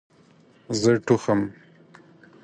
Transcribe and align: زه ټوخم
زه 0.79 0.91
ټوخم 1.05 1.41